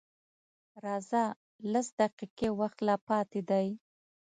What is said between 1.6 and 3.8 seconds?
لس دقيقې وخت لا پاتې دی.